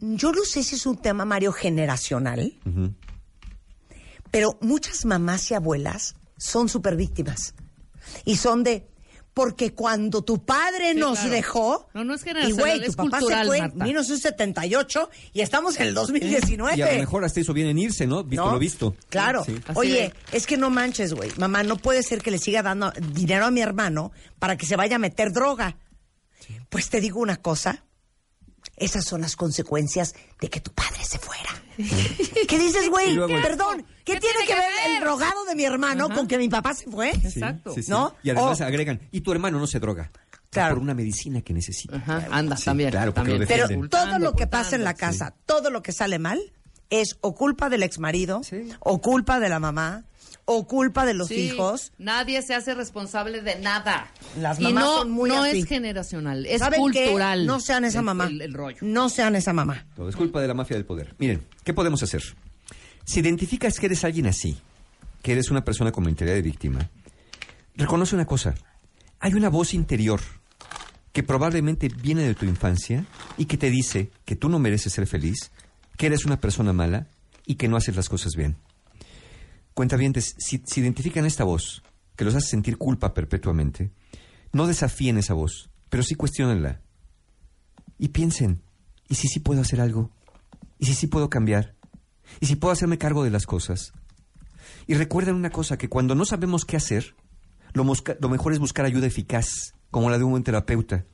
[0.00, 2.52] yo no sé si es un tema, Mario, generacional.
[4.36, 7.54] Pero muchas mamás y abuelas son súper víctimas.
[8.26, 8.86] Y son de,
[9.32, 11.30] porque cuando tu padre Sí, nos claro.
[11.34, 13.76] dejó, No, no es y güey, tu es papá cultural, se fue Marta.
[13.78, 16.76] en 1978 y estamos en el 2019.
[16.76, 18.24] Y a lo mejor hasta eso viene en irse, ¿no?
[18.24, 18.52] Visto ¿No?
[18.52, 18.94] lo visto.
[19.08, 19.42] Claro.
[19.42, 19.58] Sí.
[19.74, 20.34] Oye, es.
[20.42, 21.30] es que no manches, güey.
[21.38, 24.76] Mamá, no puede ser que le siga dando dinero a mi hermano para que se
[24.76, 25.78] vaya a meter droga.
[26.68, 27.85] Pues te digo una cosa.
[28.76, 31.50] Esas son las consecuencias de que tu padre se fuera.
[31.76, 33.16] ¿Qué dices, güey?
[33.16, 34.96] Perdón, ¿qué, ¿Qué tiene tiene que que ver ver?
[34.96, 36.14] el drogado de mi hermano Ajá.
[36.14, 37.10] con que mi papá se fue?
[37.10, 37.72] Exacto.
[37.74, 37.90] sí, sí.
[37.90, 38.14] ¿No?
[38.22, 40.10] Y además agregan, y tu hermano no se droga.
[40.50, 40.76] Claro.
[40.76, 41.96] por una medicina que necesita.
[41.96, 42.90] Ajá, anda, Sí, también.
[42.90, 43.40] claro, también.
[43.40, 46.40] lo Pero todo lo que pasa en la casa, todo lo que sale mal,
[46.88, 48.68] es o culpa del exmarido, Sí.
[48.80, 50.04] o culpa de la mamá,
[50.48, 51.92] o culpa de los Sí, hijos.
[51.98, 54.10] Nadie se hace responsable de nada.
[54.40, 55.58] Las y mamás no, son muy no así.
[55.58, 57.04] es generacional, es ¿Saben qué?
[57.06, 57.46] cultural.
[57.46, 58.26] No sean esa el- mamá.
[58.26, 58.78] El, el rollo.
[58.80, 59.86] No sean esa mamá.
[59.96, 61.14] Todo es culpa de la mafia del poder.
[61.18, 62.22] Miren, ¿qué podemos hacer?
[63.04, 64.56] Si identificas que eres alguien así,
[65.22, 66.90] que eres una persona con mentalidad de víctima,
[67.74, 68.54] reconoce una cosa.
[69.20, 70.20] Hay una voz interior
[71.12, 73.04] que probablemente viene de tu infancia
[73.36, 75.50] y que te dice que tú no mereces ser feliz,
[75.96, 77.06] que eres una persona mala
[77.46, 78.56] y que no haces las cosas bien.
[79.76, 81.82] Cuentavientes, si, si identifican esta voz,
[82.16, 83.92] que los hace sentir culpa perpetuamente,
[84.50, 86.80] no desafíen esa voz, pero sí cuestionenla.
[87.98, 88.62] Y piensen,
[89.06, 90.10] ¿y si sí puedo hacer algo?
[90.78, 91.74] ¿Y si sí puedo cambiar?
[92.40, 93.92] ¿Y si puedo hacerme cargo de las cosas?
[94.86, 97.14] Y recuerden una cosa, que cuando no sabemos qué hacer,
[97.74, 101.04] lo, lo mejor es buscar ayuda eficaz, como la de un buen terapeuta.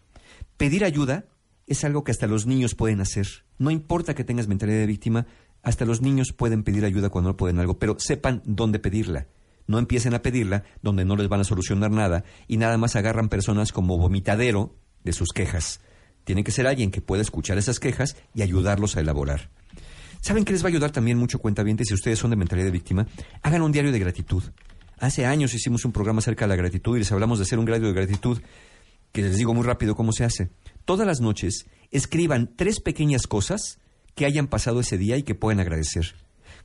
[0.56, 1.24] Pedir ayuda
[1.66, 3.26] es algo que hasta los niños pueden hacer.
[3.58, 5.26] No importa que tengas mentalidad de víctima,
[5.62, 9.26] hasta los niños pueden pedir ayuda cuando no pueden algo, pero sepan dónde pedirla.
[9.66, 13.28] No empiecen a pedirla donde no les van a solucionar nada y nada más agarran
[13.28, 15.80] personas como vomitadero de sus quejas.
[16.24, 19.50] Tiene que ser alguien que pueda escuchar esas quejas y ayudarlos a elaborar.
[20.20, 22.72] ¿Saben qué les va a ayudar también mucho cuentavientes si ustedes son de mentalidad de
[22.72, 23.06] víctima?
[23.42, 24.42] Hagan un diario de gratitud.
[24.98, 27.64] Hace años hicimos un programa acerca de la gratitud y les hablamos de hacer un
[27.66, 28.40] diario de gratitud,
[29.10, 30.50] que les digo muy rápido cómo se hace.
[30.84, 33.80] Todas las noches escriban tres pequeñas cosas
[34.14, 36.14] que hayan pasado ese día y que pueden agradecer.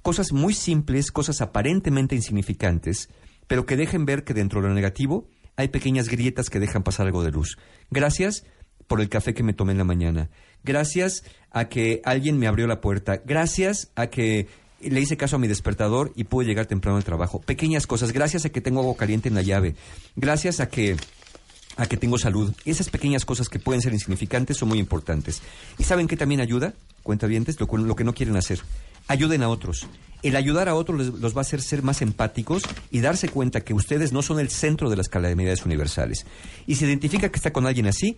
[0.01, 3.10] Cosas muy simples, cosas aparentemente insignificantes,
[3.47, 7.07] pero que dejen ver que dentro de lo negativo hay pequeñas grietas que dejan pasar
[7.07, 7.57] algo de luz.
[7.89, 8.45] Gracias
[8.88, 10.29] por el café que me tomé en la mañana.
[10.63, 13.21] Gracias a que alguien me abrió la puerta.
[13.25, 14.47] Gracias a que
[14.79, 17.41] le hice caso a mi despertador y pude llegar temprano al trabajo.
[17.41, 18.12] Pequeñas cosas.
[18.12, 19.75] Gracias a que tengo agua caliente en la llave.
[20.15, 20.95] Gracias a que
[21.77, 22.51] a que tengo salud.
[22.65, 25.41] Esas pequeñas cosas que pueden ser insignificantes son muy importantes.
[25.77, 26.73] ¿Y saben qué también ayuda?
[27.03, 28.59] Cuentavientes, lo, cu- lo que no quieren hacer.
[29.07, 29.87] Ayuden a otros.
[30.23, 33.61] El ayudar a otros les- los va a hacer ser más empáticos y darse cuenta
[33.61, 36.25] que ustedes no son el centro de las calamidades universales.
[36.65, 38.17] Y si identifica que está con alguien así,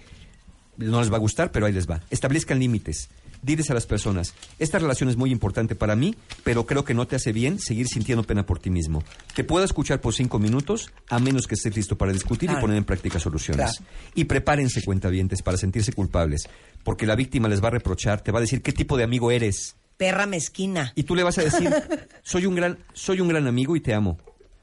[0.78, 2.02] no les va a gustar, pero ahí les va.
[2.10, 3.10] Establezcan límites.
[3.42, 7.08] Diles a las personas, esta relación es muy importante para mí, pero creo que no
[7.08, 9.04] te hace bien seguir sintiendo pena por ti mismo.
[9.34, 12.76] Te puedo escuchar por cinco minutos, a menos que estés listo para discutir y poner
[12.78, 13.78] en práctica soluciones.
[13.78, 13.92] Claro.
[14.14, 16.50] Y prepárense, cuentavientes, para sentirse culpables,
[16.84, 19.32] porque la víctima les va a reprochar, te va a decir qué tipo de amigo
[19.32, 19.76] eres.
[19.96, 20.92] Perra mezquina.
[20.96, 21.70] Y tú le vas a decir,
[22.24, 24.18] soy un gran, soy un gran amigo y te amo,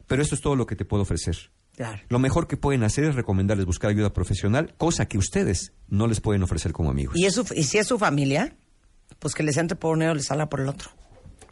[0.07, 1.37] pero esto es todo lo que te puedo ofrecer.
[1.77, 2.01] Claro.
[2.09, 6.21] Lo mejor que pueden hacer es recomendarles buscar ayuda profesional, cosa que ustedes no les
[6.23, 7.15] pueden ofrecer como amigos.
[7.19, 8.57] Y, es su- y si es su familia,
[9.19, 10.91] pues que les entre por un oído y les salga por el otro.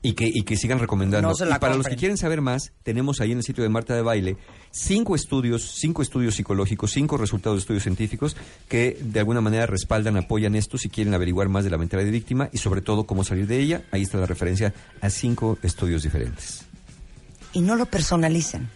[0.02, 1.28] Y que, y que sigan recomendando.
[1.28, 3.62] No se la y para los que quieren saber más, tenemos ahí en el sitio
[3.62, 4.36] de Marta de Baile
[4.70, 8.36] cinco estudios, cinco estudios psicológicos, cinco resultados de estudios científicos
[8.68, 12.12] que de alguna manera respaldan, apoyan esto si quieren averiguar más de la mentalidad de
[12.12, 13.82] víctima y sobre todo cómo salir de ella.
[13.92, 16.66] Ahí está la referencia a cinco estudios diferentes.
[17.54, 18.68] Y no lo personalicen.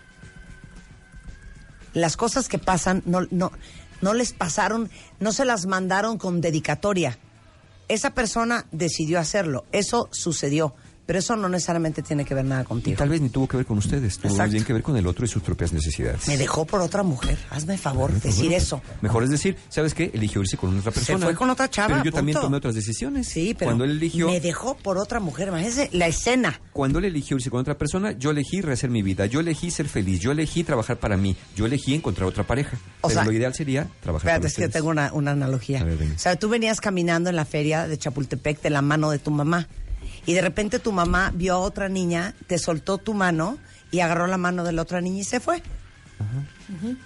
[1.92, 3.52] Las cosas que pasan no, no,
[4.00, 4.88] no les pasaron,
[5.20, 7.18] no se las mandaron con dedicatoria.
[7.88, 10.74] Esa persona decidió hacerlo, eso sucedió,
[11.08, 12.98] pero eso no necesariamente tiene que ver nada Y contigo.
[12.98, 15.06] tal vez ni tuvo que ver con ustedes, tuvo más bien que ver con el
[15.06, 16.28] otro y sus propias necesidades.
[16.28, 18.82] Me dejó por otra mujer, hazme favor, decir eso.
[19.00, 20.10] Mejor es decir, ¿sabes qué?
[20.12, 21.24] Eligió irse con otra persona.
[21.24, 23.26] fue con otra chava, Pero yo también tomé otras decisiones.
[23.26, 24.26] Sí, pero Cuando él eligió...
[24.26, 26.60] me dejó por otra mujer, imagínese la escena.
[26.74, 29.88] Cuando él eligió irse con otra persona, yo elegí rehacer mi vida, yo elegí ser
[29.88, 32.76] feliz, yo elegí trabajar para mí, yo elegí encontrar otra pareja.
[33.00, 34.72] O Pero sea, lo ideal sería trabajar Espérate, con es que ustedes.
[34.74, 35.80] tengo una, una analogía.
[35.80, 39.10] A ver, o sea, tú venías caminando en la feria de Chapultepec de la mano
[39.10, 39.66] de tu mamá
[40.26, 43.58] y de repente tu mamá vio a otra niña, te soltó tu mano
[43.90, 45.62] y agarró la mano de la otra niña y se fue.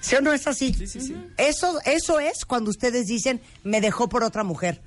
[0.01, 0.73] ¿Sí o no es así?
[0.75, 1.17] Sí, sí, sí.
[1.37, 4.81] Eso, eso es cuando ustedes dicen, me dejó por otra mujer.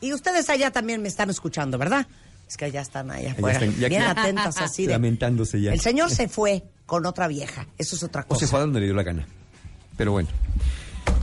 [0.00, 2.06] Y ustedes allá también me están escuchando, ¿verdad?
[2.48, 4.92] Es que allá están allá afuera, están, bien atentas así de...
[4.92, 5.72] Lamentándose ya.
[5.72, 8.40] El señor se fue con otra vieja, eso es otra O cosa.
[8.40, 9.26] se fue a donde le dio la gana.
[9.96, 10.28] Pero bueno,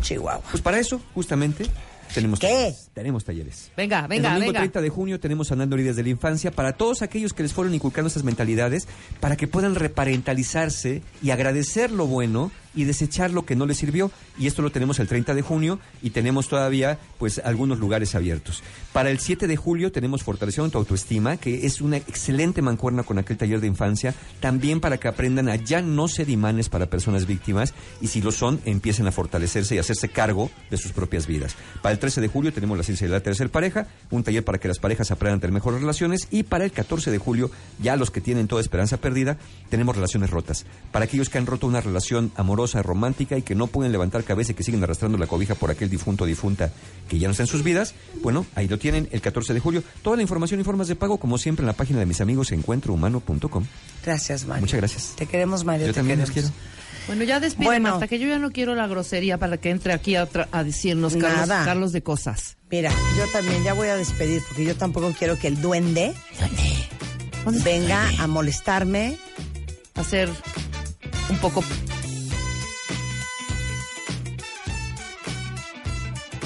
[0.01, 0.41] Chihuahua.
[0.49, 1.65] pues para eso, justamente,
[2.13, 2.47] tenemos ¿Qué?
[2.47, 2.89] talleres.
[2.93, 3.71] Tenemos talleres.
[3.77, 4.59] Venga, venga, el domingo venga.
[4.59, 7.73] 30 de junio tenemos Sanando Heridas de la Infancia para todos aquellos que les fueron
[7.73, 8.87] inculcando estas mentalidades
[9.19, 14.11] para que puedan reparentalizarse y agradecer lo bueno y desechar lo que no les sirvió.
[14.37, 18.63] Y esto lo tenemos el 30 de junio y tenemos todavía pues algunos lugares abiertos.
[18.93, 23.17] Para el 7 de julio tenemos Fortaleciendo tu autoestima, que es una excelente mancuerna con
[23.17, 27.25] aquel taller de infancia, también para que aprendan a ya no ser imanes para personas
[27.25, 31.55] víctimas y si lo son, empiecen a fortalecerse y hacerse cargo de sus propias vidas.
[31.81, 34.59] Para el 13 de julio tenemos la ciencia de la tercera pareja, un taller para
[34.59, 37.51] que las parejas aprendan a tener mejores relaciones y para el 14 de julio,
[37.81, 39.37] ya los que tienen toda esperanza perdida,
[39.69, 40.65] tenemos relaciones rotas.
[40.91, 44.23] Para aquellos que han roto una relación amorosa, amorosa, romántica y que no pueden levantar
[44.25, 46.71] cabeza y que siguen arrastrando la cobija por aquel difunto o difunta
[47.07, 49.81] que ya no está en sus vidas, bueno, ahí lo tienen el 14 de julio.
[50.01, 52.51] Toda la información y formas de pago, como siempre, en la página de mis amigos
[52.51, 53.63] encuentrohumano.com.
[54.05, 54.61] Gracias, Mario.
[54.61, 55.13] Muchas gracias.
[55.15, 55.87] Te queremos, Mario.
[55.87, 56.51] Yo te también los queremos.
[56.51, 57.07] quiero.
[57.07, 57.91] Bueno, ya despide, Bueno.
[57.91, 60.63] Marta, que yo ya no quiero la grosería para que entre aquí a, tra- a
[60.65, 61.63] decirnos Carlos, Nada.
[61.65, 62.57] Carlos de cosas.
[62.69, 66.13] Mira, yo también ya voy a despedir porque yo tampoco quiero que el duende
[67.63, 69.17] venga a molestarme.
[69.95, 70.29] Hacer
[71.29, 71.63] un poco...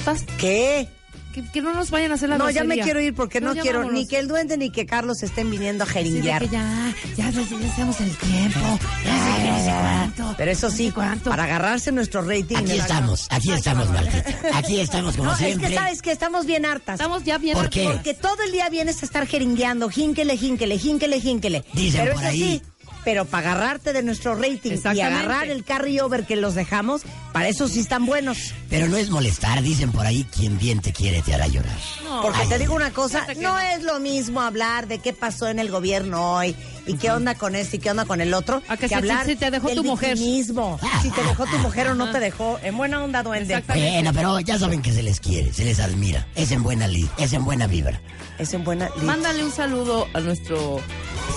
[0.03, 0.87] ¿Estás- ¿Qué?
[1.33, 2.83] Que, que no nos vayan a hacer la No, ya me grosería.
[2.83, 3.99] quiero ir porque no, ya quiero vámonos.
[4.01, 6.43] ni que el duende ni que Carlos estén viniendo a Sí, jeringuear.
[6.43, 8.59] que ya, ya, ya, ya estamos el tiempo.
[9.03, 9.17] Ya
[9.51, 10.35] no sé cuánto.
[10.37, 11.31] Pero eso no sí, cuánto.
[11.31, 12.57] para agarrarse nuestro rating.
[12.57, 14.35] Aquí estamos, aquí estamos, Martita.
[14.57, 15.69] Aquí estamos como No, es siempre.
[15.69, 16.99] que sabes que estamos bien hartas.
[16.99, 17.79] Estamos ya bien ¿Por qué?
[17.87, 17.95] hartos.
[17.95, 21.65] Porque todo el día vienes a estar jeringueando, jínquele, jínquele, jínquele, jínquele.
[21.73, 22.39] Dicen pero por eso ahí.
[22.39, 22.61] sí,
[23.03, 27.67] pero para agarrarte de nuestro rating y agarrar el carryover que los dejamos, para eso
[27.67, 28.53] sí están buenos.
[28.69, 31.77] Pero no es molestar, dicen por ahí, quien bien te quiere te hará llorar.
[32.21, 35.59] Porque te digo una cosa, que no es lo mismo hablar de qué pasó en
[35.59, 38.77] el gobierno hoy y qué onda con esto y qué onda con el otro, A
[38.77, 40.15] que si- hablar si te dejó del tu mujer.
[40.15, 40.79] victimismo.
[41.01, 42.59] Si te dejó tu mujer o no te dejó.
[42.63, 43.63] En buena onda, duende.
[43.67, 46.27] Bueno, pero ya saben que se les quiere, se les admira.
[46.35, 47.99] Es en buena lid, es en buena vibra.
[48.39, 48.89] Es en buena...
[49.01, 50.79] Mándale un saludo a nuestro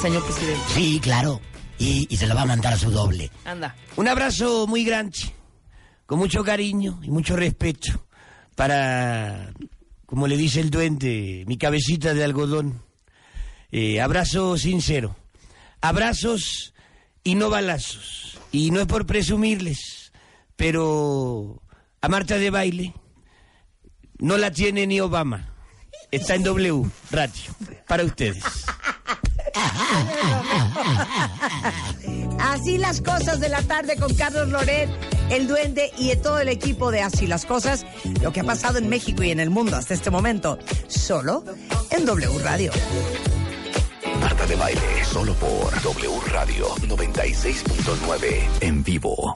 [0.02, 0.60] señor presidente.
[0.74, 1.40] Sí, claro.
[1.78, 3.30] Y, y se lo va a mandar a su doble.
[3.44, 3.74] Anda.
[3.96, 5.18] Un abrazo muy grande,
[6.06, 8.06] con mucho cariño y mucho respeto
[8.56, 9.52] para,
[10.06, 12.82] como le dice el duende, mi cabecita de algodón.
[13.70, 15.14] Eh, abrazo sincero.
[15.80, 16.74] Abrazos
[17.22, 18.38] y no balazos.
[18.50, 20.12] Y no es por presumirles,
[20.56, 21.62] pero
[22.00, 22.94] a Marta de baile
[24.18, 25.52] no la tiene ni Obama.
[26.10, 27.54] Está en W Radio
[27.86, 28.42] para ustedes.
[32.38, 34.88] Así las cosas de la tarde con Carlos Loret,
[35.30, 37.84] el duende y todo el equipo de Así las cosas.
[38.22, 41.44] Lo que ha pasado en México y en el mundo hasta este momento, solo
[41.90, 42.72] en W Radio.
[44.20, 49.34] Marta de Baile, solo por W Radio 96.9 en vivo.